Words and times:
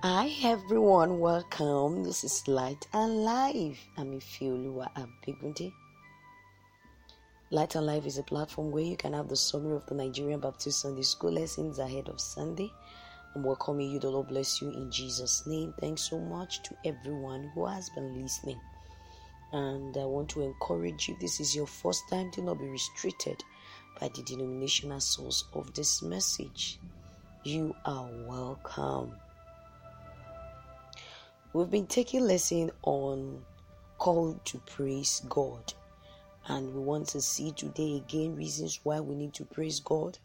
Hi 0.00 0.32
everyone, 0.44 1.18
welcome. 1.18 2.04
This 2.04 2.22
is 2.22 2.46
Light 2.46 2.86
and 2.92 3.24
Life. 3.24 3.84
I'm 3.96 4.12
Ifioluwa 4.12 4.88
Abegunde. 4.94 5.72
Light 7.50 7.74
and 7.74 7.84
Life 7.84 8.06
is 8.06 8.16
a 8.16 8.22
platform 8.22 8.70
where 8.70 8.84
you 8.84 8.96
can 8.96 9.12
have 9.12 9.26
the 9.26 9.34
summary 9.34 9.74
of 9.74 9.84
the 9.86 9.96
Nigerian 9.96 10.38
Baptist 10.38 10.82
Sunday 10.82 11.02
School 11.02 11.32
lessons 11.32 11.80
ahead 11.80 12.08
of 12.08 12.20
Sunday. 12.20 12.70
I'm 13.34 13.42
welcoming 13.42 13.90
you. 13.90 13.98
The 13.98 14.08
Lord 14.08 14.28
bless 14.28 14.62
you 14.62 14.70
in 14.70 14.88
Jesus' 14.92 15.44
name. 15.48 15.74
Thanks 15.80 16.02
so 16.02 16.20
much 16.20 16.62
to 16.62 16.76
everyone 16.84 17.50
who 17.56 17.66
has 17.66 17.90
been 17.90 18.22
listening. 18.22 18.60
And 19.52 19.96
I 19.96 20.04
want 20.04 20.28
to 20.30 20.42
encourage 20.42 21.08
you. 21.08 21.16
This 21.20 21.40
is 21.40 21.56
your 21.56 21.66
first 21.66 22.08
time 22.08 22.30
Do 22.30 22.42
not 22.42 22.60
be 22.60 22.68
restricted 22.68 23.42
by 24.00 24.10
the 24.14 24.22
denominational 24.22 25.00
source 25.00 25.42
of 25.54 25.74
this 25.74 26.02
message. 26.02 26.78
You 27.42 27.74
are 27.84 28.08
welcome. 28.28 29.16
We've 31.54 31.70
been 31.70 31.86
taking 31.86 32.26
lesson 32.26 32.70
on 32.82 33.42
call 33.96 34.38
to 34.44 34.58
praise 34.58 35.22
God. 35.30 35.72
And 36.46 36.74
we 36.74 36.80
want 36.80 37.08
to 37.08 37.22
see 37.22 37.52
today 37.52 37.96
again 37.96 38.36
reasons 38.36 38.80
why 38.82 39.00
we 39.00 39.14
need 39.14 39.32
to 39.34 39.46
praise 39.46 39.80
God. 39.80 40.18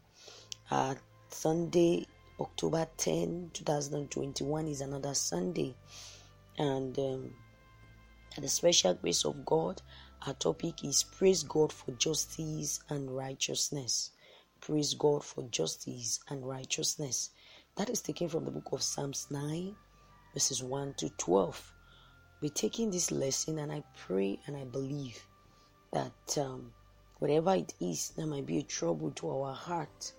Uh, 0.70 0.96
Sunday, 1.30 2.05
October 2.41 2.86
10, 2.98 3.52
2021 3.54 4.68
is 4.68 4.82
another 4.82 5.13
Sunday. 5.13 5.73
And 6.58 6.99
um, 6.99 7.34
the 8.38 8.49
special 8.49 8.94
grace 8.96 9.24
of 9.24 9.46
God, 9.46 9.82
our 10.27 10.34
topic 10.34 10.84
is 10.84 11.04
Praise 11.04 11.44
God 11.44 11.71
for 11.71 11.91
justice 11.94 12.82
and 12.90 13.10
righteousness. 13.10 14.12
Praise 14.60 14.94
God 14.94 15.24
for 15.24 15.44
justice 15.44 16.20
and 16.27 16.46
righteousness. 16.46 17.29
That 17.77 17.90
is 17.90 18.01
taken 18.01 18.27
from 18.27 18.44
the 18.44 18.51
book 18.51 18.74
of 18.74 18.84
Psalms 18.84 19.27
9, 19.32 19.74
verses 20.34 20.63
1 20.63 20.95
to 20.95 21.09
12. 21.12 21.73
We're 22.41 22.49
taking 22.49 22.91
this 22.91 23.12
lesson, 23.12 23.59
and 23.59 23.71
I 23.71 23.84
pray 23.95 24.39
and 24.48 24.57
I 24.57 24.65
believe 24.65 25.26
that 25.91 26.37
um, 26.37 26.73
whatever 27.20 27.55
it 27.55 27.73
is 27.79 28.09
that 28.17 28.26
might 28.27 28.45
be 28.45 28.57
a 28.57 28.63
trouble 28.63 29.11
to 29.11 29.29
our 29.29 29.54
heart 29.54 30.13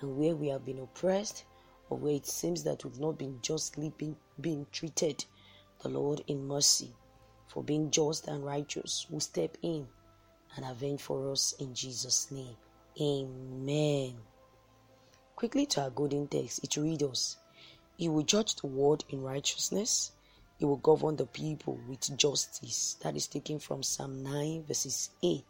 and 0.00 0.16
where 0.16 0.34
we 0.34 0.48
have 0.48 0.64
been 0.64 0.80
oppressed 0.80 1.44
or 1.88 1.96
where 1.98 2.14
it 2.14 2.26
seems 2.26 2.64
that 2.64 2.84
we've 2.84 3.00
not 3.00 3.18
been 3.18 3.38
justly 3.42 3.92
being, 3.96 4.16
being 4.40 4.66
treated, 4.72 5.24
the 5.82 5.88
Lord 5.88 6.22
in 6.26 6.46
mercy 6.46 6.92
for 7.50 7.64
being 7.64 7.90
just 7.90 8.28
and 8.28 8.44
righteous 8.44 9.06
will 9.10 9.20
step 9.20 9.56
in 9.62 9.86
and 10.56 10.64
avenge 10.64 11.00
for 11.00 11.32
us 11.32 11.52
in 11.58 11.74
Jesus' 11.74 12.30
name. 12.30 12.56
Amen. 13.00 14.14
Quickly 15.34 15.66
to 15.66 15.82
our 15.82 15.90
golden 15.90 16.28
text, 16.28 16.62
it 16.62 16.76
reads 16.76 17.02
us 17.02 17.36
He 18.00 18.08
will 18.08 18.22
judge 18.22 18.54
the 18.54 18.66
world 18.66 19.04
in 19.10 19.20
righteousness, 19.20 20.12
He 20.56 20.64
will 20.64 20.78
govern 20.78 21.16
the 21.16 21.26
people 21.26 21.78
with 21.86 22.16
justice. 22.16 22.96
That 23.02 23.14
is 23.14 23.26
taken 23.26 23.58
from 23.58 23.82
Psalm 23.82 24.22
9, 24.22 24.64
verses 24.66 25.10
8. 25.22 25.44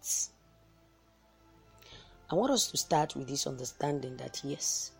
I 2.28 2.34
want 2.34 2.50
us 2.50 2.68
to 2.72 2.76
start 2.76 3.14
with 3.14 3.28
this 3.28 3.46
understanding 3.46 4.16
that 4.16 4.40
yes, 4.42 4.90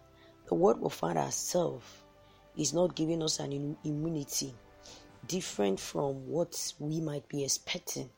the 0.47 0.55
world 0.55 0.81
will 0.81 0.91
find 0.91 1.19
ourselves 1.19 1.85
is 2.57 2.73
not 2.73 2.95
giving 2.95 3.21
us 3.21 3.41
an 3.41 3.77
immunity 3.83 4.55
different 5.27 5.81
from 5.81 6.29
what 6.29 6.73
we 6.79 7.01
might 7.01 7.29
be 7.29 7.43
expecting. 7.43 8.11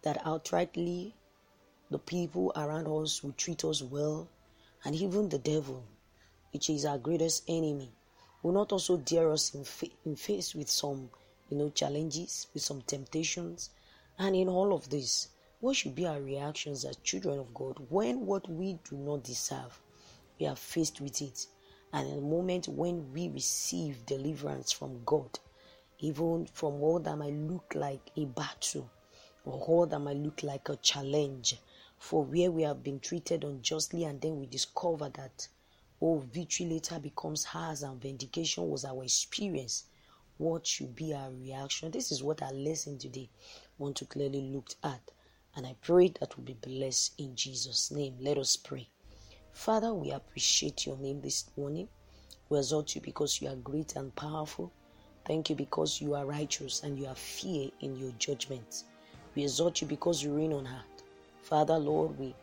That 0.00 0.24
outrightly 0.24 1.12
the 1.90 1.98
people 1.98 2.52
around 2.56 2.86
us 2.86 3.22
will 3.22 3.32
treat 3.32 3.66
us 3.66 3.82
well, 3.82 4.30
and 4.82 4.94
even 4.94 5.28
the 5.28 5.38
devil, 5.38 5.84
which 6.54 6.70
is 6.70 6.86
our 6.86 6.96
greatest 6.96 7.42
enemy, 7.46 7.92
will 8.42 8.52
not 8.52 8.72
also 8.72 8.96
dare 8.96 9.30
us 9.30 9.54
in, 9.54 9.64
fa- 9.64 9.86
in 10.04 10.16
face 10.16 10.54
with 10.54 10.68
some, 10.68 11.08
you 11.48 11.56
know, 11.56 11.70
challenges, 11.70 12.48
with 12.52 12.62
some 12.62 12.82
temptations, 12.82 13.70
and 14.18 14.34
in 14.34 14.48
all 14.48 14.72
of 14.72 14.88
this, 14.90 15.28
what 15.60 15.76
should 15.76 15.94
be 15.94 16.06
our 16.06 16.20
reactions 16.20 16.84
as 16.84 16.96
children 16.96 17.38
of 17.38 17.54
God 17.54 17.76
when 17.88 18.26
what 18.26 18.48
we 18.50 18.78
do 18.88 18.96
not 18.96 19.22
deserve, 19.22 19.80
we 20.40 20.46
are 20.46 20.56
faced 20.56 21.00
with 21.00 21.22
it, 21.22 21.46
and 21.92 22.08
in 22.08 22.16
the 22.16 22.22
moment 22.22 22.66
when 22.68 23.12
we 23.12 23.28
receive 23.28 24.04
deliverance 24.06 24.72
from 24.72 25.02
God, 25.04 25.38
even 26.00 26.46
from 26.46 26.82
all 26.82 26.98
that 26.98 27.16
might 27.16 27.34
look 27.34 27.74
like 27.76 28.10
a 28.16 28.24
battle 28.24 28.90
or 29.44 29.60
all 29.60 29.86
that 29.86 29.98
might 30.00 30.16
look 30.16 30.42
like 30.42 30.68
a 30.68 30.76
challenge, 30.76 31.56
for 31.98 32.24
where 32.24 32.50
we 32.50 32.62
have 32.62 32.82
been 32.82 32.98
treated 32.98 33.44
unjustly 33.44 34.02
and 34.04 34.20
then 34.20 34.40
we 34.40 34.46
discover 34.46 35.08
that 35.10 35.46
oh 36.02 36.18
victory 36.18 36.66
later 36.66 36.98
becomes 36.98 37.46
ours 37.54 37.84
and 37.84 38.02
vindication 38.02 38.68
was 38.68 38.84
our 38.84 39.04
experience. 39.04 39.84
What 40.36 40.66
should 40.66 40.96
be 40.96 41.14
our 41.14 41.30
reaction? 41.30 41.92
This 41.92 42.10
is 42.10 42.24
what 42.24 42.42
our 42.42 42.52
lesson 42.52 42.98
today 42.98 43.30
want 43.78 43.96
to 43.98 44.04
clearly 44.04 44.42
look 44.52 44.70
at. 44.82 45.12
And 45.54 45.64
i 45.64 45.76
pray 45.80 46.08
that 46.18 46.36
will 46.36 46.44
be 46.44 46.54
blessed 46.54 47.14
in 47.18 47.36
jesus 47.36 47.92
name. 47.92 48.16
Let 48.20 48.36
us 48.36 48.56
pray. 48.56 48.88
Father 49.52 49.94
we 49.94 50.10
appreciate 50.10 50.84
your 50.86 50.96
name 50.96 51.20
this 51.20 51.44
morning. 51.56 51.88
We 52.48 52.58
exalt 52.58 52.94
you 52.96 53.00
because 53.00 53.40
you 53.40 53.48
are 53.48 53.56
great 53.56 53.94
and 53.94 54.14
powerful. 54.16 54.72
Thank 55.24 55.50
you 55.50 55.56
because 55.56 56.00
you 56.00 56.14
are 56.14 56.26
righteous 56.26 56.82
and 56.82 56.98
you 56.98 57.06
have 57.06 57.18
fear 57.18 57.70
in 57.80 57.96
your 57.96 58.12
judgments 58.18 58.84
we 59.34 59.44
exalt 59.44 59.80
you 59.80 59.86
because 59.86 60.22
you 60.22 60.34
reign 60.34 60.52
on 60.52 60.66
earth. 60.66 61.02
Father, 61.42 61.78
Lord, 61.78 62.18
we, 62.18 62.34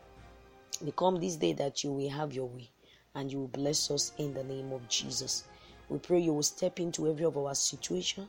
we 0.82 0.92
come 0.92 1.20
this 1.20 1.36
day 1.36 1.52
that 1.54 1.84
you 1.84 1.92
will 1.92 2.10
have 2.10 2.32
your 2.32 2.46
way 2.46 2.70
and 3.14 3.30
you 3.30 3.40
will 3.40 3.48
bless 3.48 3.90
us 3.90 4.12
in 4.18 4.34
the 4.34 4.44
name 4.44 4.72
of 4.72 4.88
Jesus. 4.88 5.44
We 5.88 5.98
pray 5.98 6.20
you 6.20 6.34
will 6.34 6.42
step 6.42 6.78
into 6.80 7.08
every 7.08 7.24
of 7.24 7.36
our 7.36 7.54
situation 7.54 8.28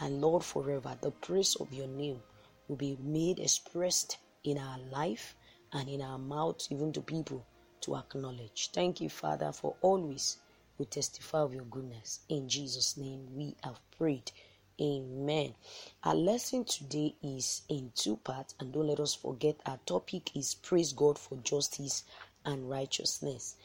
and 0.00 0.20
Lord, 0.22 0.42
forever 0.44 0.96
the 1.00 1.10
praise 1.10 1.56
of 1.56 1.72
your 1.74 1.86
name 1.86 2.22
will 2.68 2.76
be 2.76 2.96
made 3.02 3.38
expressed 3.38 4.16
in 4.44 4.56
our 4.56 4.78
life 4.90 5.36
and 5.72 5.88
in 5.88 6.00
our 6.00 6.18
mouth, 6.18 6.66
even 6.70 6.92
to 6.94 7.02
people 7.02 7.44
to 7.82 7.96
acknowledge. 7.96 8.70
Thank 8.72 9.00
you, 9.00 9.10
Father, 9.10 9.52
for 9.52 9.76
always 9.82 10.38
we 10.78 10.86
testify 10.86 11.40
of 11.40 11.52
your 11.54 11.64
goodness. 11.64 12.20
In 12.30 12.48
Jesus' 12.48 12.96
name 12.96 13.26
we 13.36 13.56
have 13.62 13.78
prayed. 13.98 14.32
Amen. 14.80 15.54
Our 16.02 16.14
lesson 16.14 16.64
today 16.64 17.14
is 17.22 17.60
in 17.68 17.92
two 17.94 18.16
parts, 18.16 18.54
and 18.58 18.72
don't 18.72 18.86
let 18.86 19.00
us 19.00 19.14
forget 19.14 19.60
our 19.66 19.78
topic 19.84 20.34
is 20.34 20.54
Praise 20.54 20.94
God 20.94 21.18
for 21.18 21.36
Justice 21.36 22.04
and 22.46 22.70
Righteousness. 22.70 23.56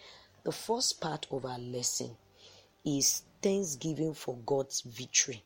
The 0.46 0.52
first 0.52 1.02
part 1.02 1.26
of 1.32 1.44
our 1.44 1.58
lesson 1.58 2.16
is 2.86 3.24
Thanksgiving 3.42 4.14
for 4.14 4.38
God's 4.46 4.82
victory. 4.82 5.44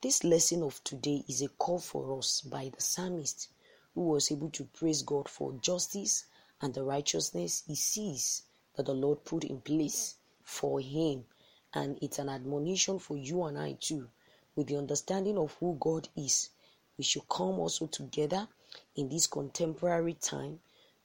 This 0.00 0.24
lesson 0.24 0.64
of 0.64 0.82
today 0.82 1.24
is 1.28 1.40
a 1.40 1.50
call 1.50 1.78
for 1.78 2.18
us 2.18 2.40
by 2.40 2.68
the 2.74 2.82
psalmist 2.82 3.46
who 3.94 4.00
was 4.00 4.32
able 4.32 4.50
to 4.50 4.64
praise 4.64 5.02
God 5.02 5.28
for 5.28 5.52
justice 5.52 6.24
and 6.60 6.74
the 6.74 6.82
righteousness 6.82 7.62
he 7.64 7.76
sees 7.76 8.42
that 8.74 8.86
the 8.86 8.92
Lord 8.92 9.24
put 9.24 9.44
in 9.44 9.60
place 9.60 10.16
for 10.42 10.80
him. 10.80 11.26
And 11.72 11.96
it's 12.02 12.18
an 12.18 12.28
admonition 12.28 12.98
for 12.98 13.16
you 13.16 13.44
and 13.44 13.56
I 13.56 13.74
too 13.74 14.10
with 14.56 14.66
the 14.66 14.78
understanding 14.78 15.38
of 15.38 15.54
who 15.60 15.76
God 15.78 16.08
is, 16.16 16.50
we 16.98 17.04
should 17.04 17.28
come 17.28 17.60
also 17.60 17.86
together 17.86 18.48
in 18.96 19.08
this 19.08 19.28
contemporary 19.28 20.14
time 20.14 20.58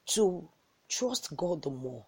to 0.08 0.50
trust 0.88 1.38
God 1.38 1.62
the 1.62 1.70
more 1.70 2.08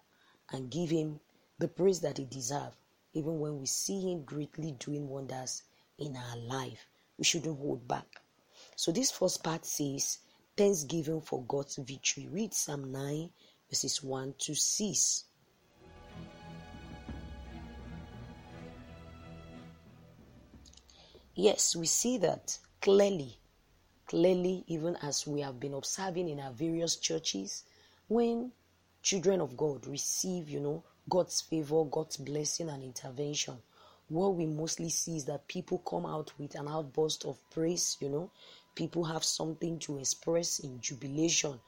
and 0.52 0.70
give 0.70 0.90
Him 0.90 1.20
the 1.58 1.68
praise 1.68 2.00
that 2.00 2.18
He 2.18 2.24
deserves, 2.24 2.76
even 3.14 3.40
when 3.40 3.58
we 3.58 3.66
see 3.66 4.00
Him 4.00 4.22
greatly 4.22 4.72
doing 4.78 5.08
wonders 5.08 5.62
in 5.98 6.16
our 6.16 6.36
life. 6.36 6.86
We 7.18 7.24
shouldn't 7.24 7.58
hold 7.58 7.86
back. 7.88 8.20
So, 8.76 8.92
this 8.92 9.10
first 9.10 9.42
part 9.42 9.64
says, 9.66 10.18
Thanksgiving 10.56 11.20
for 11.20 11.42
God's 11.44 11.76
victory. 11.76 12.28
Read 12.30 12.52
Psalm 12.52 12.92
9, 12.92 13.30
verses 13.70 14.02
1 14.02 14.34
to 14.38 14.54
6. 14.54 15.24
Yes, 21.34 21.74
we 21.74 21.86
see 21.86 22.18
that 22.18 22.58
clearly, 22.82 23.38
clearly, 24.06 24.64
even 24.66 24.96
as 24.96 25.26
we 25.26 25.40
have 25.40 25.58
been 25.58 25.72
observing 25.72 26.28
in 26.28 26.38
our 26.38 26.52
various 26.52 26.96
churches, 26.96 27.64
when 28.08 28.52
children 29.02 29.40
of 29.40 29.56
God 29.56 29.86
receive, 29.86 30.48
you 30.48 30.60
know, 30.60 30.84
God's 31.08 31.40
favor, 31.40 31.84
God's 31.84 32.16
blessing 32.16 32.68
and 32.68 32.82
intervention, 32.82 33.56
what 34.08 34.34
we 34.34 34.46
mostly 34.46 34.90
see 34.90 35.16
is 35.16 35.24
that 35.26 35.48
people 35.48 35.78
come 35.78 36.06
out 36.06 36.32
with 36.38 36.54
an 36.54 36.68
outburst 36.68 37.24
of 37.24 37.38
praise, 37.50 37.96
you 38.00 38.08
know, 38.08 38.30
people 38.74 39.04
have 39.04 39.24
something 39.24 39.78
to 39.80 39.98
express 39.98 40.60
in 40.60 40.80
jubilation. 40.80 41.58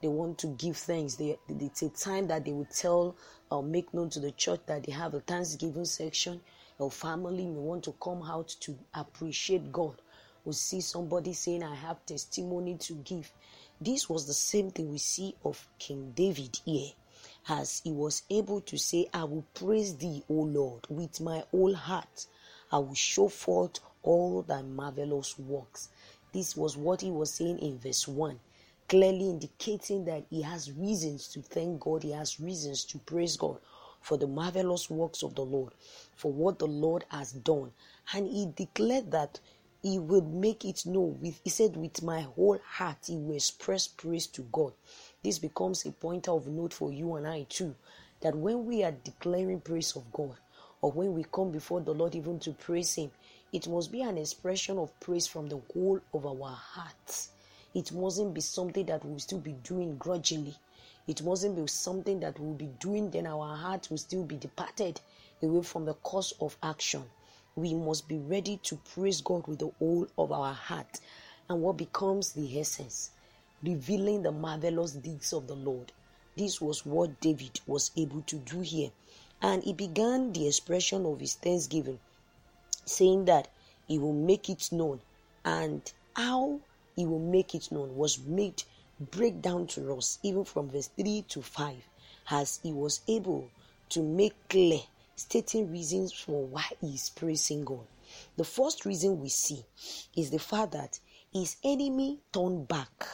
They 0.00 0.08
want 0.08 0.38
to 0.38 0.48
give 0.48 0.76
thanks. 0.76 1.14
They, 1.14 1.38
it's 1.48 1.82
a 1.82 1.88
time 1.88 2.26
that 2.28 2.44
they 2.44 2.52
will 2.52 2.68
tell 2.74 3.16
or 3.50 3.62
make 3.62 3.94
known 3.94 4.10
to 4.10 4.20
the 4.20 4.32
church 4.32 4.60
that 4.66 4.84
they 4.84 4.92
have 4.92 5.14
a 5.14 5.20
Thanksgiving 5.20 5.86
section 5.86 6.40
your 6.78 6.90
family 6.90 7.46
may 7.46 7.60
want 7.60 7.84
to 7.84 7.92
come 8.02 8.22
out 8.22 8.48
to 8.60 8.76
appreciate 8.94 9.70
God. 9.70 10.00
We 10.44 10.52
see 10.52 10.80
somebody 10.80 11.32
saying, 11.32 11.62
I 11.62 11.74
have 11.74 12.04
testimony 12.04 12.76
to 12.78 12.94
give. 12.94 13.30
This 13.84 14.08
was 14.08 14.26
the 14.26 14.32
same 14.32 14.70
thing 14.70 14.90
we 14.90 14.96
see 14.96 15.34
of 15.44 15.68
King 15.78 16.12
David 16.16 16.58
here, 16.64 16.92
as 17.50 17.82
he 17.84 17.92
was 17.92 18.22
able 18.30 18.62
to 18.62 18.78
say, 18.78 19.08
I 19.12 19.24
will 19.24 19.44
praise 19.52 19.94
thee, 19.98 20.24
O 20.30 20.32
Lord, 20.32 20.86
with 20.88 21.20
my 21.20 21.44
whole 21.50 21.74
heart. 21.74 22.26
I 22.72 22.78
will 22.78 22.94
show 22.94 23.28
forth 23.28 23.80
all 24.02 24.40
thy 24.40 24.62
marvelous 24.62 25.38
works. 25.38 25.90
This 26.32 26.56
was 26.56 26.78
what 26.78 27.02
he 27.02 27.10
was 27.10 27.34
saying 27.34 27.58
in 27.58 27.78
verse 27.78 28.08
1, 28.08 28.40
clearly 28.88 29.28
indicating 29.28 30.06
that 30.06 30.24
he 30.30 30.40
has 30.40 30.72
reasons 30.72 31.28
to 31.28 31.42
thank 31.42 31.80
God, 31.80 32.04
he 32.04 32.12
has 32.12 32.40
reasons 32.40 32.86
to 32.86 32.98
praise 33.00 33.36
God 33.36 33.58
for 34.00 34.16
the 34.16 34.26
marvelous 34.26 34.88
works 34.88 35.22
of 35.22 35.34
the 35.34 35.44
Lord, 35.44 35.74
for 36.16 36.32
what 36.32 36.58
the 36.58 36.66
Lord 36.66 37.04
has 37.10 37.32
done. 37.32 37.72
And 38.14 38.26
he 38.26 38.46
declared 38.46 39.10
that 39.10 39.40
he 39.84 39.98
would 39.98 40.26
make 40.26 40.64
it 40.64 40.86
known 40.86 41.20
with 41.20 41.38
he 41.44 41.50
said 41.50 41.76
with 41.76 42.02
my 42.02 42.22
whole 42.22 42.58
heart 42.66 42.96
he 43.06 43.18
will 43.18 43.34
express 43.34 43.86
praise 43.86 44.26
to 44.26 44.40
god. 44.50 44.72
This 45.22 45.38
becomes 45.38 45.84
a 45.84 45.92
pointer 45.92 46.30
of 46.30 46.46
note 46.46 46.72
for 46.72 46.90
you 46.90 47.16
and 47.16 47.28
i 47.28 47.42
too 47.50 47.74
that 48.22 48.34
when 48.34 48.64
we 48.64 48.82
are 48.82 48.92
declaring 48.92 49.60
praise 49.60 49.94
of 49.94 50.10
god 50.10 50.38
or 50.80 50.90
when 50.90 51.12
we 51.12 51.22
come 51.30 51.50
before 51.50 51.82
the 51.82 51.92
lord 51.92 52.14
even 52.14 52.38
to 52.38 52.52
praise 52.52 52.94
him 52.94 53.10
it 53.52 53.68
must 53.68 53.92
be 53.92 54.00
an 54.00 54.16
expression 54.16 54.78
of 54.78 54.98
praise 55.00 55.26
from 55.26 55.48
the 55.50 55.60
whole 55.74 56.00
of 56.14 56.24
our 56.24 56.56
hearts 56.56 57.28
it 57.74 57.92
mustn't 57.92 58.32
be 58.32 58.40
something 58.40 58.86
that 58.86 59.04
we'll 59.04 59.18
still 59.18 59.40
be 59.40 59.52
doing 59.64 59.98
grudgingly. 59.98 60.56
It 61.08 61.22
mustn't 61.22 61.56
be 61.56 61.66
something 61.66 62.20
that 62.20 62.38
we'll 62.38 62.54
be 62.54 62.70
doing 62.78 63.10
then 63.10 63.26
our 63.26 63.54
heart 63.54 63.88
will 63.90 63.98
still 63.98 64.24
be 64.24 64.36
departed 64.36 65.00
away 65.42 65.62
from 65.62 65.84
the 65.84 65.94
course 65.94 66.32
of 66.40 66.56
action 66.62 67.02
we 67.56 67.74
must 67.74 68.08
be 68.08 68.18
ready 68.18 68.58
to 68.64 68.76
praise 68.94 69.20
God 69.20 69.46
with 69.46 69.60
the 69.60 69.70
whole 69.78 70.06
of 70.18 70.32
our 70.32 70.52
heart. 70.52 71.00
And 71.48 71.62
what 71.62 71.76
becomes 71.76 72.32
the 72.32 72.58
essence? 72.58 73.10
Revealing 73.62 74.22
the 74.22 74.32
marvelous 74.32 74.92
deeds 74.92 75.32
of 75.32 75.46
the 75.46 75.54
Lord. 75.54 75.92
This 76.36 76.60
was 76.60 76.84
what 76.84 77.20
David 77.20 77.60
was 77.66 77.92
able 77.96 78.22
to 78.22 78.36
do 78.36 78.60
here. 78.60 78.90
And 79.40 79.62
he 79.62 79.72
began 79.72 80.32
the 80.32 80.48
expression 80.48 81.06
of 81.06 81.20
his 81.20 81.34
thanksgiving, 81.34 82.00
saying 82.84 83.26
that 83.26 83.48
he 83.86 83.98
will 83.98 84.12
make 84.12 84.48
it 84.48 84.72
known. 84.72 85.00
And 85.44 85.92
how 86.16 86.60
he 86.96 87.06
will 87.06 87.20
make 87.20 87.54
it 87.54 87.70
known 87.70 87.96
was 87.96 88.18
made 88.18 88.62
break 89.10 89.42
down 89.42 89.66
to 89.66 89.94
us, 89.94 90.18
even 90.22 90.44
from 90.44 90.70
verse 90.70 90.88
3 90.96 91.22
to 91.28 91.42
5, 91.42 91.76
as 92.30 92.60
he 92.62 92.72
was 92.72 93.00
able 93.08 93.50
to 93.90 94.02
make 94.02 94.34
clear 94.48 94.80
stating 95.16 95.70
reasons 95.70 96.12
for 96.12 96.44
why 96.46 96.64
he 96.80 96.94
is 96.94 97.10
praising 97.10 97.64
God. 97.64 97.86
The 98.36 98.44
first 98.44 98.84
reason 98.84 99.20
we 99.20 99.28
see 99.28 99.64
is 100.16 100.30
the 100.30 100.38
fact 100.38 100.72
that 100.72 100.98
his 101.32 101.56
enemy 101.64 102.20
turned 102.32 102.68
back 102.68 103.06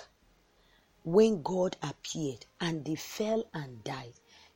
when 1.05 1.43
God 1.43 1.76
appeared 1.82 2.44
and 2.61 2.85
they 2.85 2.94
fell 2.94 3.44
and 3.55 3.82
died. 3.85 4.12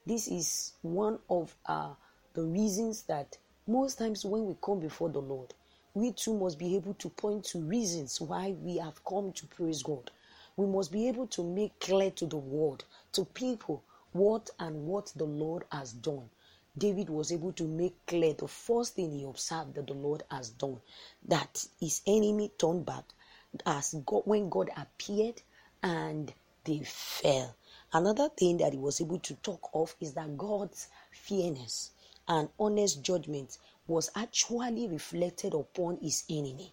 This 0.07 0.29
is 0.29 0.75
one 0.83 1.19
of 1.31 1.55
uh, 1.67 1.95
the 2.35 2.43
reasons 2.43 3.03
that 3.05 3.39
most 3.67 3.99
times 3.99 4.25
when 4.25 4.45
we 4.47 4.57
come 4.63 4.81
before 4.81 5.09
the 5.09 5.23
Lord, 5.23 5.55
we 5.95 6.13
too 6.13 6.35
must 6.35 6.59
be 6.59 6.77
able 6.77 6.95
to 6.95 7.09
point 7.09 7.45
to 7.45 7.61
reasons 7.61 8.21
why 8.21 8.55
we 8.61 8.77
have 8.77 9.03
come 9.05 9.33
to 9.33 9.47
praise 9.47 9.83
God. 9.83 10.11
We 10.57 10.67
must 10.67 10.93
be 10.93 11.09
able 11.09 11.27
to 11.29 11.43
make 11.43 11.79
clear 11.81 12.11
to 12.13 12.27
the 12.27 12.37
world, 12.37 12.85
to 13.13 13.25
people, 13.25 13.83
what 14.13 14.51
and 14.59 14.87
what 14.87 15.13
the 15.17 15.25
Lord 15.25 15.65
has 15.73 15.93
done. 15.93 16.29
David 16.77 17.09
was 17.09 17.31
able 17.31 17.53
to 17.53 17.69
make 17.69 18.05
clear 18.07 18.35
the 18.35 18.49
first 18.49 18.97
thing 18.97 19.13
he 19.13 19.25
observed 19.25 19.75
that 19.75 19.87
the 19.87 19.95
Lord 19.95 20.25
has 20.31 20.51
done, 20.51 20.81
that 21.27 21.67
his 21.79 22.03
enemy 22.07 22.51
turned 22.59 22.85
back 22.85 23.05
as 23.65 23.95
God 24.05 24.23
when 24.25 24.49
God 24.49 24.71
appeared 24.77 25.41
and 25.83 26.33
they 26.65 26.83
fell. 26.85 27.55
Another 27.93 28.29
thing 28.29 28.57
that 28.57 28.73
he 28.73 28.79
was 28.79 29.01
able 29.01 29.21
to 29.21 29.35
talk 29.37 29.71
of 29.73 29.95
is 30.01 30.15
that 30.15 30.37
God's 30.37 30.89
fairness 31.13 31.93
and 32.27 32.49
honest 32.59 33.03
judgment 33.03 33.59
was 33.87 34.11
actually 34.17 34.89
reflected 34.89 35.55
upon 35.55 35.99
his 35.99 36.25
enemy. 36.29 36.73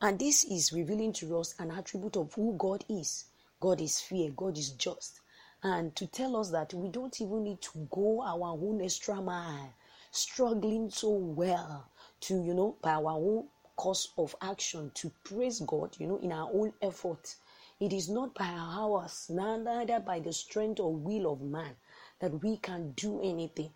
And 0.00 0.18
this 0.18 0.42
is 0.44 0.72
revealing 0.72 1.12
to 1.14 1.38
us 1.38 1.54
an 1.60 1.70
attribute 1.70 2.16
of 2.16 2.34
who 2.34 2.56
God 2.58 2.84
is. 2.88 3.26
God 3.60 3.80
is 3.80 4.00
fair, 4.00 4.30
God 4.30 4.58
is 4.58 4.70
just 4.70 5.20
and 5.64 5.96
to 5.96 6.06
tell 6.06 6.36
us 6.36 6.50
that 6.50 6.74
we 6.74 6.90
don't 6.90 7.18
even 7.22 7.42
need 7.42 7.62
to 7.62 7.88
go 7.90 8.22
our 8.22 8.50
own 8.50 8.82
extra 8.82 9.16
mile, 9.22 9.72
struggling 10.10 10.90
so 10.90 11.08
well 11.08 11.88
to, 12.20 12.34
you 12.34 12.52
know, 12.52 12.76
by 12.82 12.92
our 12.92 13.12
own 13.12 13.46
course 13.74 14.12
of 14.18 14.36
action 14.42 14.90
to 14.94 15.10
praise 15.24 15.60
God, 15.60 15.96
you 15.98 16.06
know, 16.06 16.18
in 16.18 16.32
our 16.32 16.50
own 16.52 16.74
effort. 16.82 17.34
It 17.80 17.94
is 17.94 18.10
not 18.10 18.34
by 18.34 18.44
our 18.44 18.82
hours, 18.82 19.30
neither 19.30 20.00
by 20.00 20.20
the 20.20 20.34
strength 20.34 20.80
or 20.80 20.92
will 20.92 21.32
of 21.32 21.40
man 21.40 21.74
that 22.20 22.42
we 22.42 22.58
can 22.58 22.92
do 22.92 23.20
anything. 23.22 23.70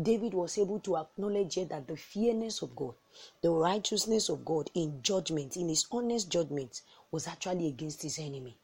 David 0.00 0.34
was 0.34 0.58
able 0.58 0.80
to 0.80 0.98
acknowledge 0.98 1.54
that 1.54 1.88
the 1.88 1.96
fairness 1.96 2.60
of 2.60 2.76
God, 2.76 2.94
the 3.40 3.50
righteousness 3.50 4.28
of 4.28 4.44
God 4.44 4.70
in 4.74 5.02
judgment, 5.02 5.56
in 5.56 5.70
his 5.70 5.86
honest 5.90 6.30
judgment, 6.30 6.82
was 7.10 7.26
actually 7.26 7.68
against 7.68 8.02
his 8.02 8.18
enemy. 8.18 8.56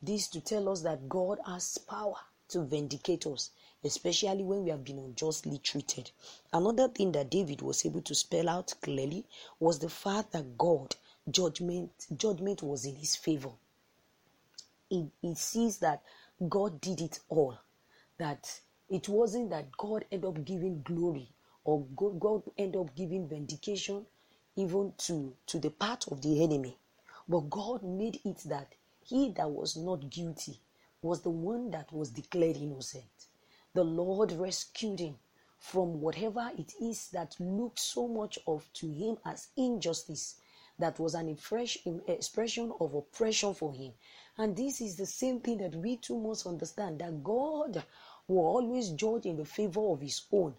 This 0.00 0.28
to 0.28 0.40
tell 0.40 0.68
us 0.68 0.82
that 0.82 1.08
God 1.08 1.38
has 1.46 1.78
power 1.78 2.14
to 2.48 2.62
vindicate 2.64 3.26
us, 3.26 3.50
especially 3.84 4.44
when 4.44 4.64
we 4.64 4.70
have 4.70 4.84
been 4.84 4.98
unjustly 4.98 5.58
treated. 5.58 6.10
Another 6.52 6.88
thing 6.88 7.12
that 7.12 7.30
David 7.30 7.62
was 7.62 7.84
able 7.84 8.02
to 8.02 8.14
spell 8.14 8.48
out 8.48 8.74
clearly 8.80 9.26
was 9.58 9.80
the 9.80 9.88
fact 9.90 10.32
that 10.32 10.56
God 10.56 10.94
judgment 11.30 11.90
judgment 12.16 12.62
was 12.62 12.84
in 12.84 12.94
his 12.96 13.16
favor. 13.16 13.50
He, 14.88 15.10
he 15.20 15.34
sees 15.34 15.78
that 15.78 16.02
God 16.48 16.80
did 16.80 17.00
it 17.00 17.20
all. 17.28 17.58
That 18.18 18.60
it 18.88 19.08
wasn't 19.08 19.50
that 19.50 19.72
God 19.76 20.04
ended 20.12 20.28
up 20.28 20.44
giving 20.44 20.82
glory 20.82 21.28
or 21.64 21.84
God, 21.96 22.20
God 22.20 22.42
ended 22.56 22.80
up 22.80 22.94
giving 22.94 23.28
vindication 23.28 24.06
even 24.56 24.92
to, 24.98 25.34
to 25.46 25.58
the 25.58 25.70
part 25.70 26.06
of 26.08 26.22
the 26.22 26.42
enemy. 26.42 26.78
But 27.28 27.50
God 27.50 27.82
made 27.82 28.20
it 28.24 28.38
that 28.46 28.72
he 29.08 29.30
that 29.30 29.50
was 29.50 29.74
not 29.76 30.10
guilty 30.10 30.60
was 31.00 31.22
the 31.22 31.30
one 31.30 31.70
that 31.70 31.90
was 31.92 32.10
declared 32.10 32.56
innocent. 32.56 33.26
The 33.72 33.84
Lord 33.84 34.32
rescued 34.32 35.00
him 35.00 35.18
from 35.58 36.00
whatever 36.00 36.50
it 36.58 36.74
is 36.80 37.08
that 37.08 37.34
looked 37.40 37.78
so 37.78 38.06
much 38.06 38.38
of 38.46 38.70
to 38.74 38.90
him 38.90 39.16
as 39.24 39.48
injustice 39.56 40.36
that 40.78 40.98
was 41.00 41.14
an 41.14 41.28
expression 41.28 42.72
of 42.80 42.94
oppression 42.94 43.54
for 43.54 43.72
him. 43.72 43.92
And 44.36 44.54
this 44.56 44.80
is 44.80 44.96
the 44.96 45.06
same 45.06 45.40
thing 45.40 45.58
that 45.58 45.74
we 45.74 45.96
too 45.96 46.18
must 46.18 46.46
understand 46.46 46.98
that 47.00 47.24
God 47.24 47.82
will 48.28 48.44
always 48.46 48.90
judge 48.90 49.24
in 49.26 49.36
the 49.36 49.44
favor 49.44 49.80
of 49.80 50.00
his 50.00 50.22
own. 50.30 50.54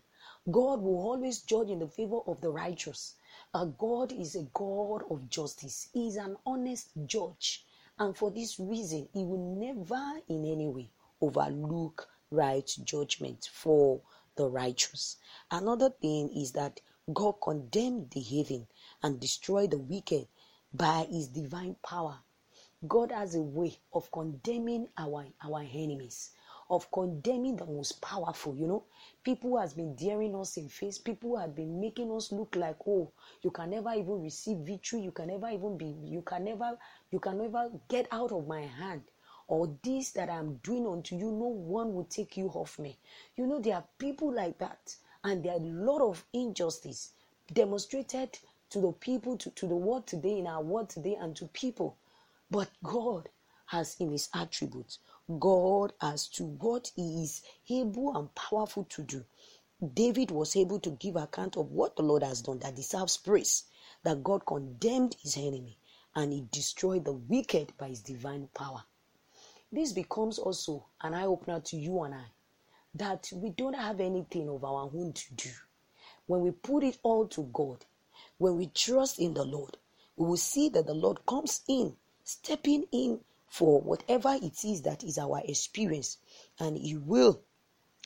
God 0.50 0.82
will 0.82 0.98
always 0.98 1.42
judge 1.42 1.70
in 1.70 1.80
the 1.80 1.88
favor 1.88 2.20
of 2.26 2.42
the 2.42 2.50
righteous. 2.50 3.14
Uh, 3.54 3.66
God 3.66 4.12
is 4.12 4.36
a 4.36 4.44
God 4.54 5.04
of 5.10 5.30
justice. 5.30 5.88
He 5.94 6.08
is 6.08 6.16
an 6.16 6.36
honest 6.46 6.90
judge. 7.06 7.64
And 8.00 8.16
for 8.16 8.32
this 8.32 8.60
reason, 8.60 9.10
he 9.14 9.26
will 9.26 9.56
never 9.58 10.22
in 10.30 10.46
any 10.46 10.68
way 10.68 10.90
overlook 11.22 12.08
right 12.32 12.70
judgment 12.84 13.50
for 13.52 14.02
the 14.36 14.48
righteous. 14.48 15.18
Another 15.52 15.90
thing 15.90 16.30
is 16.30 16.54
that 16.54 16.80
God 17.14 17.34
condemned 17.44 18.12
the 18.12 18.22
heathen 18.22 18.68
and 19.04 19.20
destroyed 19.20 19.72
the 19.72 19.78
wicked 19.78 20.28
by 20.74 21.08
his 21.12 21.28
divine 21.28 21.76
power. 21.84 22.20
God 22.88 23.12
has 23.12 23.36
a 23.36 23.42
way 23.42 23.78
of 23.92 24.10
condemning 24.12 24.88
our, 24.98 25.26
our 25.44 25.66
enemies 25.74 26.30
of 26.70 26.92
condemning 26.92 27.56
the 27.56 27.66
most 27.66 28.00
powerful. 28.02 28.56
You 28.56 28.68
know, 28.68 28.84
people 29.24 29.52
who 29.52 29.58
has 29.58 29.74
been 29.74 29.96
daring 29.96 30.36
us 30.36 30.58
in 30.58 30.70
face. 30.70 30.98
People 30.98 31.32
who 31.32 31.38
have 31.38 31.56
been 31.56 31.80
making 31.82 32.12
us 32.12 32.32
look 32.32 32.56
like, 32.56 32.78
oh, 32.88 33.12
you 33.42 33.50
can 33.52 33.72
never 33.72 33.92
even 33.94 34.22
receive 34.22 34.58
victory. 34.58 35.02
You 35.02 35.12
can 35.12 35.28
never 35.28 35.50
even 35.50 35.78
be. 35.78 35.96
You 36.04 36.22
can 36.22 36.44
never. 36.44 36.78
You 37.12 37.20
can 37.20 37.40
never 37.40 37.72
get 37.88 38.08
out 38.12 38.32
of 38.32 38.48
my 38.48 38.62
hand. 38.62 39.02
Or 39.48 39.76
this 39.84 40.12
that 40.12 40.30
I'm 40.30 40.56
doing 40.64 40.86
unto 40.86 41.16
you, 41.16 41.32
no 41.32 41.48
one 41.48 41.96
will 41.96 42.04
take 42.04 42.38
you 42.38 42.50
off 42.50 42.78
me. 42.78 43.00
You 43.36 43.48
know, 43.48 43.60
there 43.60 43.78
are 43.78 43.84
people 43.98 44.32
like 44.32 44.60
that, 44.60 44.96
and 45.24 45.44
there 45.44 45.54
are 45.54 45.60
a 45.60 45.74
lot 45.90 46.02
of 46.02 46.24
injustice 46.34 47.14
demonstrated 47.52 48.38
to 48.70 48.80
the 48.80 48.92
people, 48.92 49.38
to, 49.38 49.50
to 49.50 49.68
the 49.68 49.76
world 49.76 50.06
today, 50.06 50.38
in 50.38 50.46
our 50.46 50.62
world 50.62 50.90
today, 50.90 51.18
and 51.20 51.36
to 51.36 51.46
people. 51.48 51.98
But 52.52 52.70
God 52.84 53.30
has 53.66 53.96
in 54.00 54.12
his 54.12 54.30
attributes 54.36 55.00
God 55.38 55.94
as 56.02 56.28
to 56.30 56.46
what 56.46 56.92
he 56.96 57.24
is 57.24 57.42
able 57.70 58.18
and 58.18 58.34
powerful 58.36 58.86
to 58.86 59.04
do. 59.04 59.26
David 59.94 60.32
was 60.32 60.56
able 60.56 60.80
to 60.80 60.92
give 60.92 61.16
account 61.16 61.58
of 61.58 61.72
what 61.72 61.96
the 61.96 62.04
Lord 62.04 62.24
has 62.24 62.42
done 62.42 62.60
that 62.60 62.76
deserves 62.76 63.18
praise, 63.18 63.66
that 64.04 64.24
God 64.24 64.46
condemned 64.46 65.16
his 65.22 65.38
enemy 65.38 65.78
and 66.16 66.34
he 66.34 66.48
destroyed 66.52 67.06
the 67.06 67.14
wicked 67.14 67.74
by 67.78 67.90
his 67.90 68.02
divine 68.02 68.50
power. 68.54 68.84
This 69.72 69.94
becomes 69.94 70.40
also 70.40 70.88
an 71.02 71.14
eye 71.14 71.26
opener 71.26 71.60
to 71.62 71.78
you 71.78 72.02
and 72.04 72.16
I 72.16 72.26
that 72.96 73.32
we 73.34 73.52
don't 73.52 73.76
have 73.76 74.00
anything 74.00 74.50
of 74.50 74.64
our 74.64 74.90
own 74.94 75.14
to 75.14 75.34
do. 75.36 75.50
When 76.26 76.42
we 76.42 76.52
put 76.52 76.84
it 76.84 76.98
all 77.04 77.28
to 77.28 77.44
God, 77.54 77.86
when 78.38 78.58
we 78.58 78.68
trust 78.68 79.20
in 79.20 79.34
the 79.34 79.46
Lord, 79.46 79.78
we 80.16 80.28
will 80.28 80.38
see 80.38 80.70
that 80.70 80.88
the 80.88 80.94
Lord 80.94 81.26
comes 81.26 81.62
in, 81.68 81.96
stepping 82.24 82.86
in 82.92 83.20
for 83.50 83.82
whatever 83.82 84.38
it 84.42 84.64
is 84.64 84.82
that 84.84 85.04
is 85.04 85.18
our 85.18 85.42
experience 85.46 86.18
and 86.60 86.78
he 86.78 86.96
will 86.96 87.42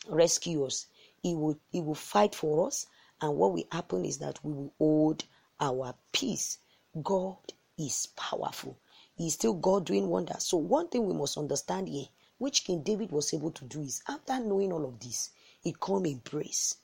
rescue 0.09 0.65
us 0.65 0.87
he 1.21 1.35
will 1.35 1.57
he 1.71 1.81
will 1.81 1.95
fight 1.95 2.35
for 2.35 2.67
us 2.67 2.87
And 3.23 3.37
what 3.37 3.53
will 3.53 3.63
happen 3.71 4.03
is 4.03 4.17
that 4.17 4.43
we 4.43 4.51
will 4.51 4.73
hold 4.77 5.23
our 5.57 5.95
peace. 6.11 6.57
God 7.01 7.37
is 7.77 8.07
powerful. 8.17 8.77
He 9.15 9.27
is 9.27 9.35
still 9.35 9.53
God 9.53 9.85
doing 9.85 10.09
wonders. 10.09 10.43
So, 10.43 10.57
one 10.57 10.89
thing 10.89 11.05
we 11.05 11.13
must 11.13 11.37
understand 11.37 11.87
here, 11.87 12.07
which 12.37 12.65
King 12.65 12.83
David 12.83 13.13
was 13.13 13.33
able 13.33 13.51
to 13.51 13.63
do, 13.63 13.79
is 13.79 14.03
after 14.09 14.41
knowing 14.41 14.73
all 14.73 14.83
of 14.83 14.99
this, 14.99 15.29
he 15.61 15.73
come 15.79 16.05
in 16.05 16.19
praise, 16.19 16.75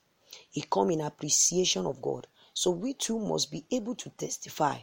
he 0.50 0.62
come 0.62 0.92
in 0.92 1.02
appreciation 1.02 1.86
of 1.86 2.02
God. 2.02 2.26
So, 2.54 2.72
we 2.72 2.94
too 2.94 3.20
must 3.20 3.52
be 3.52 3.66
able 3.70 3.96
to 3.96 4.10
testify. 4.12 4.78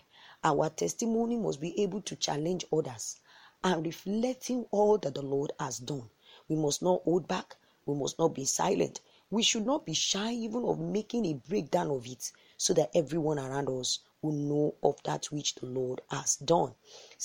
Our 0.45 0.69
testimony 0.69 1.39
must 1.39 1.59
be 1.59 1.81
able 1.81 2.03
to 2.03 2.17
challenge 2.17 2.67
others 2.71 3.19
and 3.67 3.85
reflecting 3.85 4.65
all 4.71 4.97
that 4.97 5.15
the 5.15 5.23
Lord 5.23 5.53
has 5.59 5.79
done. 5.79 6.09
We 6.49 6.55
must 6.55 6.83
not 6.83 7.03
hold 7.03 7.27
back. 7.27 7.57
We 7.85 7.97
must 7.97 8.17
not 8.17 8.33
be 8.33 8.45
silent. 8.45 9.01
We 9.29 9.43
should 9.43 9.67
not 9.67 9.85
be 9.85 9.93
shy 9.93 10.31
even 10.35 10.65
of 10.65 10.79
making 10.79 11.27
a 11.27 11.35
breakdown 11.35 11.91
of 11.91 12.07
it 12.07 12.31
so 12.57 12.75
that 12.75 12.93
everyone 12.95 13.41
around 13.41 13.69
us 13.69 13.99
will 14.23 14.35
know 14.35 14.77
of 14.85 15.03
that 15.03 15.33
which 15.33 15.57
the 15.57 15.67
Lord 15.67 16.01
has 16.11 16.37
done. 16.37 16.77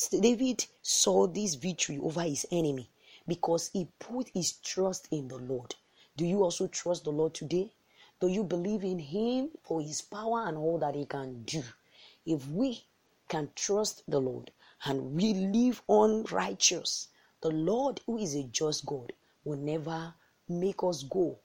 David 0.10 0.65
saw 0.81 1.27
this 1.27 1.53
victory 1.53 2.00
over 2.00 2.24
his 2.24 2.48
enemy 2.51 2.89
because 3.27 3.67
he 3.67 3.88
put 4.00 4.29
his 4.33 4.53
trust 4.53 5.10
in 5.12 5.27
the 5.27 5.38
Lord. 5.38 5.75
Do 6.17 6.25
you 6.25 6.43
also 6.43 6.65
trust 6.65 7.03
the 7.03 7.12
Lord 7.12 7.36
today? 7.36 7.71
Do 8.19 8.27
you 8.27 8.43
believe 8.43 8.83
in 8.83 8.98
him 8.98 9.51
for 9.62 9.79
his 9.79 10.01
power 10.01 10.48
and 10.48 10.57
all 10.57 10.79
that 10.79 10.95
he 10.95 11.05
can 11.05 11.43
do? 11.43 11.62
If 12.25 12.48
we 12.48 12.83
can 13.27 13.51
trust 13.55 14.01
the 14.07 14.19
Lord 14.19 14.50
and 14.85 15.13
we 15.13 15.33
live 15.33 15.81
on 15.88 16.23
righteous, 16.31 17.09
the 17.41 17.50
Lord, 17.50 18.01
who 18.05 18.17
is 18.17 18.35
a 18.35 18.43
just 18.43 18.85
God, 18.85 19.13
will 19.43 19.57
never 19.57 20.13
make 20.47 20.83
us 20.83 21.03
go 21.03 21.39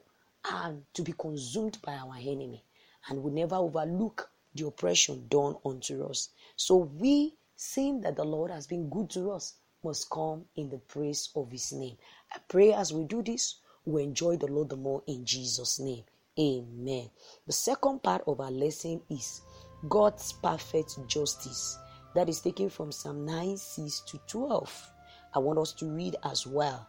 and 0.50 0.84
to 0.94 1.02
be 1.02 1.12
consumed 1.12 1.78
by 1.82 1.94
our 1.94 2.16
enemy 2.16 2.64
and 3.08 3.22
will 3.22 3.32
never 3.32 3.56
overlook 3.56 4.30
the 4.54 4.66
oppression 4.66 5.26
done 5.28 5.56
unto 5.64 6.04
us. 6.04 6.30
So 6.56 6.76
we, 6.76 7.34
seeing 7.56 8.00
that 8.02 8.16
the 8.16 8.24
Lord 8.24 8.50
has 8.50 8.66
been 8.66 8.88
good 8.88 9.10
to 9.10 9.32
us, 9.32 9.54
must 9.82 10.10
come 10.10 10.44
in 10.56 10.70
the 10.70 10.78
praise 10.78 11.28
of 11.36 11.50
his 11.50 11.72
name. 11.72 11.96
I 12.32 12.38
pray 12.48 12.72
as 12.72 12.92
we 12.92 13.04
do 13.04 13.22
this, 13.22 13.56
we 13.84 14.02
enjoy 14.02 14.36
the 14.36 14.48
Lord 14.48 14.70
the 14.70 14.76
more 14.76 15.02
in 15.06 15.24
Jesus' 15.24 15.78
name. 15.78 16.04
Amen. 16.38 17.08
The 17.46 17.52
second 17.52 18.02
part 18.02 18.22
of 18.26 18.40
our 18.40 18.50
lesson 18.50 19.00
is 19.08 19.42
God's 19.88 20.32
perfect 20.32 20.98
justice. 21.06 21.78
That 22.16 22.30
is 22.30 22.40
taken 22.40 22.70
from 22.70 22.92
Psalm 22.92 23.26
9 23.26 23.58
6 23.58 24.00
to 24.06 24.18
12. 24.26 24.92
I 25.34 25.38
want 25.38 25.58
us 25.58 25.74
to 25.74 25.84
read 25.84 26.16
as 26.24 26.46
well. 26.46 26.88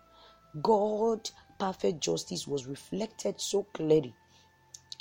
God 0.62 1.30
perfect 1.60 2.00
justice 2.00 2.48
was 2.48 2.66
reflected 2.66 3.42
so 3.42 3.64
clearly, 3.74 4.16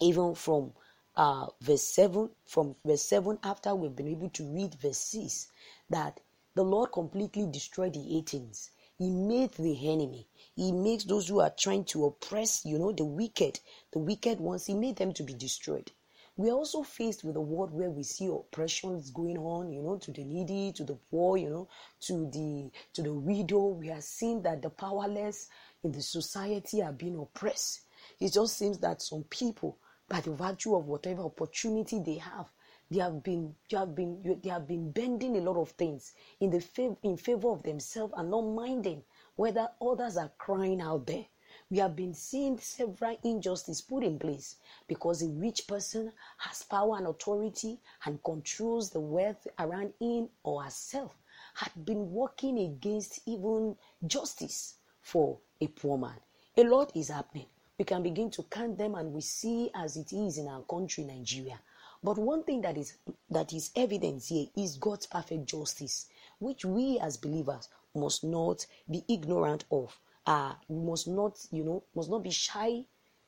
even 0.00 0.34
from 0.34 0.72
uh, 1.14 1.46
verse 1.60 1.84
7, 1.84 2.28
from 2.44 2.74
verse 2.84 3.02
7, 3.02 3.38
after 3.44 3.72
we've 3.76 3.94
been 3.94 4.08
able 4.08 4.28
to 4.30 4.42
read 4.52 4.74
verse 4.74 4.98
6, 4.98 5.46
that 5.90 6.18
the 6.56 6.64
Lord 6.64 6.90
completely 6.90 7.46
destroyed 7.46 7.92
the 7.92 8.18
Athenians. 8.18 8.72
He 8.98 9.10
made 9.10 9.52
the 9.52 9.88
enemy. 9.88 10.26
He 10.56 10.72
makes 10.72 11.04
those 11.04 11.28
who 11.28 11.38
are 11.38 11.54
trying 11.56 11.84
to 11.84 12.06
oppress, 12.06 12.64
you 12.64 12.80
know, 12.80 12.90
the 12.90 13.04
wicked, 13.04 13.60
the 13.92 14.00
wicked 14.00 14.40
ones, 14.40 14.66
he 14.66 14.74
made 14.74 14.96
them 14.96 15.12
to 15.12 15.22
be 15.22 15.34
destroyed. 15.34 15.92
We 16.38 16.50
are 16.50 16.54
also 16.54 16.82
faced 16.82 17.24
with 17.24 17.36
a 17.36 17.40
world 17.40 17.72
where 17.72 17.88
we 17.90 18.02
see 18.02 18.26
oppressions 18.26 19.10
going 19.10 19.38
on, 19.38 19.72
you 19.72 19.80
know, 19.80 19.96
to 19.96 20.12
the 20.12 20.22
needy, 20.22 20.70
to 20.72 20.84
the 20.84 20.96
poor, 21.10 21.38
you 21.38 21.48
know, 21.48 21.68
to 22.00 22.28
the 22.30 22.70
to 22.92 23.02
the 23.02 23.14
widow. 23.14 23.68
We 23.68 23.90
are 23.90 24.02
seeing 24.02 24.42
that 24.42 24.60
the 24.60 24.68
powerless 24.68 25.48
in 25.82 25.92
the 25.92 26.02
society 26.02 26.82
are 26.82 26.92
being 26.92 27.18
oppressed. 27.18 27.80
It 28.20 28.34
just 28.34 28.58
seems 28.58 28.76
that 28.78 29.00
some 29.00 29.24
people, 29.24 29.78
by 30.08 30.20
the 30.20 30.32
virtue 30.32 30.76
of 30.76 30.86
whatever 30.86 31.22
opportunity 31.22 32.00
they 32.00 32.18
have, 32.18 32.46
they 32.90 32.98
have 32.98 33.22
been 33.22 33.54
they 33.70 33.78
have 33.78 33.94
been 33.94 34.38
they 34.42 34.50
have 34.50 34.68
been 34.68 34.90
bending 34.90 35.38
a 35.38 35.40
lot 35.40 35.56
of 35.56 35.70
things 35.70 36.12
in 36.40 36.50
the 36.50 36.58
fav- 36.58 36.98
in 37.02 37.16
favor 37.16 37.48
of 37.48 37.62
themselves 37.62 38.12
and 38.14 38.30
not 38.30 38.42
minding 38.42 39.02
whether 39.36 39.70
others 39.80 40.18
are 40.18 40.30
crying 40.36 40.82
out 40.82 41.06
there. 41.06 41.24
We 41.68 41.78
have 41.78 41.96
been 41.96 42.14
seeing 42.14 42.58
several 42.58 43.18
injustices 43.24 43.82
put 43.82 44.04
in 44.04 44.20
place 44.20 44.54
because 44.86 45.20
a 45.22 45.28
rich 45.28 45.66
person 45.66 46.12
has 46.38 46.62
power 46.62 46.96
and 46.96 47.08
authority 47.08 47.80
and 48.04 48.22
controls 48.22 48.90
the 48.90 49.00
wealth 49.00 49.48
around 49.58 49.92
him 49.98 50.28
or 50.44 50.62
herself 50.62 51.12
had 51.54 51.84
been 51.84 52.12
working 52.12 52.58
against 52.58 53.20
even 53.26 53.76
justice 54.06 54.76
for 55.00 55.38
a 55.60 55.66
poor 55.66 55.98
man. 55.98 56.20
A 56.56 56.62
lot 56.62 56.94
is 56.94 57.08
happening. 57.08 57.46
We 57.78 57.84
can 57.84 58.02
begin 58.02 58.30
to 58.32 58.44
count 58.44 58.78
them 58.78 58.94
and 58.94 59.12
we 59.12 59.20
see 59.20 59.70
as 59.74 59.96
it 59.96 60.12
is 60.12 60.38
in 60.38 60.46
our 60.46 60.62
country, 60.62 61.02
Nigeria. 61.02 61.58
But 62.02 62.16
one 62.16 62.44
thing 62.44 62.60
that 62.60 62.76
is 62.78 62.96
that 63.30 63.52
is 63.52 63.72
evident 63.74 64.22
here 64.22 64.46
is 64.56 64.76
God's 64.76 65.06
perfect 65.06 65.46
justice, 65.46 66.06
which 66.38 66.64
we 66.64 67.00
as 67.00 67.16
believers 67.16 67.68
must 67.94 68.22
not 68.22 68.66
be 68.88 69.02
ignorant 69.08 69.64
of. 69.72 69.98
Uh, 70.26 70.54
we 70.68 70.84
must 70.84 71.08
not, 71.08 71.38
you 71.50 71.64
know, 71.64 71.84
must 71.94 72.10
not 72.10 72.22
be 72.22 72.30
shy 72.30 72.84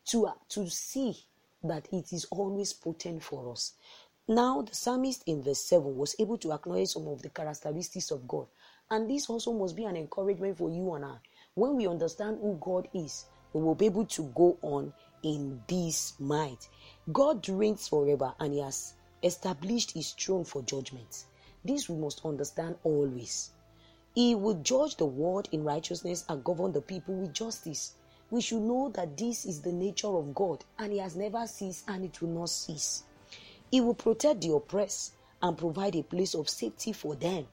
to 0.06 0.26
uh, 0.26 0.32
to 0.48 0.68
see 0.68 1.16
that 1.62 1.88
it 1.92 2.12
is 2.12 2.26
always 2.30 2.72
potent 2.72 3.22
for 3.22 3.52
us. 3.52 3.74
Now, 4.26 4.62
the 4.62 4.74
psalmist 4.74 5.22
in 5.26 5.42
verse 5.42 5.64
7 5.64 5.96
was 5.96 6.14
able 6.18 6.36
to 6.38 6.52
acknowledge 6.52 6.88
some 6.88 7.08
of 7.08 7.22
the 7.22 7.30
characteristics 7.30 8.10
of 8.10 8.28
God. 8.28 8.46
And 8.90 9.08
this 9.08 9.30
also 9.30 9.52
must 9.52 9.74
be 9.74 9.84
an 9.84 9.96
encouragement 9.96 10.58
for 10.58 10.70
you 10.70 10.92
and 10.94 11.04
I 11.04 11.16
when 11.58 11.74
we 11.74 11.88
understand 11.88 12.38
who 12.40 12.56
God 12.60 12.86
is, 12.94 13.26
we 13.52 13.60
will 13.60 13.74
be 13.74 13.86
able 13.86 14.06
to 14.06 14.22
go 14.34 14.56
on 14.62 14.92
in 15.24 15.60
this 15.66 16.14
might. 16.20 16.68
God 17.10 17.48
reigns 17.48 17.88
forever 17.88 18.32
and 18.38 18.54
He 18.54 18.60
has 18.60 18.94
established 19.24 19.90
His 19.90 20.12
throne 20.12 20.44
for 20.44 20.62
judgment. 20.62 21.24
This 21.64 21.88
we 21.88 21.96
must 21.96 22.24
understand 22.24 22.76
always. 22.84 23.50
He 24.14 24.34
will 24.34 24.54
judge 24.62 24.96
the 24.96 25.06
world 25.06 25.48
in 25.52 25.64
righteousness 25.64 26.24
and 26.28 26.44
govern 26.44 26.72
the 26.72 26.80
people 26.80 27.14
with 27.14 27.32
justice. 27.32 27.94
We 28.30 28.40
should 28.40 28.62
know 28.62 28.90
that 28.94 29.16
this 29.16 29.46
is 29.46 29.60
the 29.60 29.72
nature 29.72 30.08
of 30.08 30.34
God 30.34 30.64
and 30.78 30.92
He 30.92 30.98
has 30.98 31.16
never 31.16 31.46
ceased 31.46 31.84
and 31.88 32.04
it 32.04 32.20
will 32.20 32.28
not 32.30 32.50
cease. 32.50 33.04
He 33.70 33.80
will 33.80 33.94
protect 33.94 34.40
the 34.40 34.52
oppressed 34.52 35.14
and 35.42 35.56
provide 35.56 35.96
a 35.96 36.02
place 36.02 36.34
of 36.34 36.48
safety 36.48 36.92
for 36.92 37.14
them. 37.14 37.46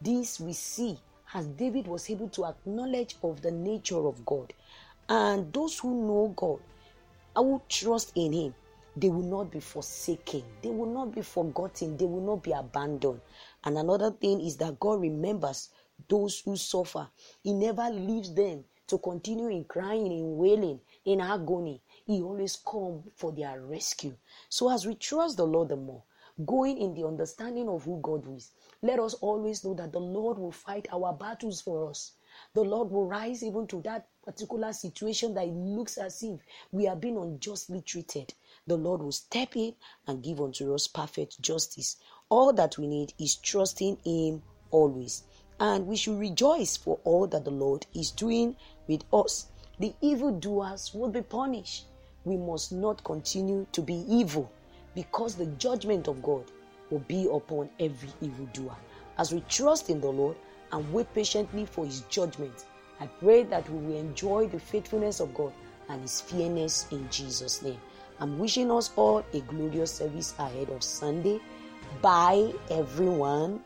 This 0.00 0.38
we 0.38 0.52
see 0.52 0.98
as 1.34 1.46
David 1.46 1.86
was 1.86 2.10
able 2.10 2.28
to 2.30 2.44
acknowledge 2.44 3.16
of 3.22 3.40
the 3.40 3.50
nature 3.50 4.06
of 4.06 4.24
God. 4.24 4.52
And 5.08 5.52
those 5.52 5.78
who 5.78 6.06
know 6.06 6.32
God, 6.36 6.60
who 7.34 7.62
trust 7.68 8.12
in 8.14 8.32
Him, 8.32 8.54
they 8.96 9.08
will 9.08 9.22
not 9.22 9.50
be 9.50 9.60
forsaken, 9.60 10.44
they 10.62 10.68
will 10.68 10.92
not 10.92 11.14
be 11.14 11.22
forgotten, 11.22 11.96
they 11.96 12.04
will 12.04 12.20
not 12.20 12.42
be 12.42 12.52
abandoned. 12.52 13.20
And 13.64 13.78
another 13.78 14.10
thing 14.10 14.40
is 14.40 14.56
that 14.58 14.78
God 14.78 15.00
remembers 15.00 15.70
those 16.08 16.40
who 16.40 16.56
suffer, 16.56 17.08
He 17.42 17.52
never 17.52 17.88
leaves 17.90 18.32
them 18.34 18.64
to 18.88 18.98
continue 18.98 19.48
in 19.48 19.64
crying, 19.64 20.12
in 20.12 20.36
wailing, 20.36 20.80
in 21.04 21.20
agony. 21.20 21.82
He 22.04 22.20
always 22.20 22.56
comes 22.56 23.04
for 23.16 23.32
their 23.32 23.60
rescue. 23.60 24.16
So 24.48 24.70
as 24.70 24.86
we 24.86 24.94
trust 24.94 25.36
the 25.36 25.46
Lord 25.46 25.68
the 25.70 25.76
more, 25.76 26.02
going 26.44 26.78
in 26.78 26.94
the 26.94 27.06
understanding 27.06 27.68
of 27.68 27.84
who 27.84 28.00
God 28.02 28.26
is, 28.36 28.50
let 28.82 28.98
us 28.98 29.14
always 29.14 29.64
know 29.64 29.74
that 29.74 29.92
the 29.92 30.00
Lord 30.00 30.38
will 30.38 30.52
fight 30.52 30.88
our 30.92 31.12
battles 31.12 31.60
for 31.60 31.88
us. 31.88 32.12
The 32.54 32.62
Lord 32.62 32.90
will 32.90 33.06
rise 33.06 33.42
even 33.42 33.66
to 33.68 33.80
that 33.82 34.08
particular 34.24 34.72
situation 34.72 35.34
that 35.34 35.46
it 35.46 35.54
looks 35.54 35.98
as 35.98 36.22
if 36.22 36.40
we 36.70 36.86
are 36.88 36.96
being 36.96 37.16
unjustly 37.16 37.82
treated. 37.82 38.34
The 38.66 38.76
Lord 38.76 39.02
will 39.02 39.12
step 39.12 39.56
in 39.56 39.74
and 40.06 40.22
give 40.22 40.40
unto 40.40 40.74
us 40.74 40.86
perfect 40.86 41.40
justice. 41.40 41.96
All 42.28 42.52
that 42.54 42.78
we 42.78 42.86
need 42.86 43.12
is 43.18 43.36
trusting 43.36 43.98
Him 44.04 44.42
always. 44.70 45.24
And 45.60 45.86
we 45.86 45.96
should 45.96 46.18
rejoice 46.18 46.76
for 46.76 46.98
all 47.04 47.26
that 47.28 47.44
the 47.44 47.50
Lord 47.50 47.86
is 47.94 48.10
doing 48.10 48.56
with 48.88 49.04
us. 49.12 49.46
The 49.78 49.94
evildoers 50.00 50.92
will 50.94 51.08
be 51.08 51.22
punished. 51.22 51.86
We 52.24 52.36
must 52.36 52.72
not 52.72 53.02
continue 53.04 53.66
to 53.72 53.80
be 53.80 54.04
evil 54.08 54.50
because 54.94 55.34
the 55.34 55.46
judgment 55.46 56.08
of 56.08 56.22
God 56.22 56.44
will 56.90 57.00
be 57.00 57.28
upon 57.32 57.70
every 57.80 58.10
evildoer. 58.20 58.76
As 59.18 59.32
we 59.32 59.40
trust 59.48 59.90
in 59.90 60.00
the 60.00 60.10
Lord 60.10 60.36
and 60.72 60.92
wait 60.92 61.12
patiently 61.14 61.66
for 61.66 61.84
his 61.84 62.02
judgment, 62.02 62.64
I 63.00 63.06
pray 63.06 63.42
that 63.44 63.68
we 63.70 63.78
will 63.78 63.98
enjoy 63.98 64.48
the 64.48 64.60
faithfulness 64.60 65.20
of 65.20 65.34
God 65.34 65.52
and 65.88 66.02
his 66.02 66.20
fairness 66.20 66.86
in 66.90 67.08
Jesus' 67.10 67.62
name. 67.62 67.80
I'm 68.20 68.38
wishing 68.38 68.70
us 68.70 68.92
all 68.94 69.24
a 69.32 69.40
glorious 69.40 69.92
service 69.94 70.34
ahead 70.38 70.70
of 70.70 70.82
Sunday. 70.82 71.40
Bye, 72.00 72.52
everyone. 72.70 73.64